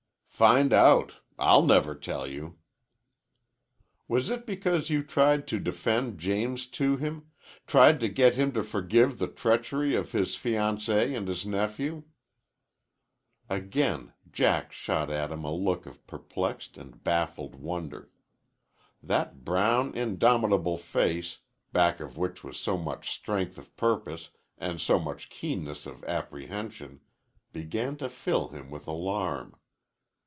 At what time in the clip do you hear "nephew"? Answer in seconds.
11.45-12.05